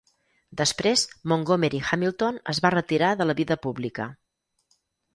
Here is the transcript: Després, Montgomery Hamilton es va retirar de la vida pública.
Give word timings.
Després, 0.61 1.03
Montgomery 1.33 1.83
Hamilton 1.91 2.41
es 2.57 2.65
va 2.67 2.75
retirar 2.77 3.13
de 3.23 3.31
la 3.31 3.39
vida 3.45 3.63
pública. 3.67 4.13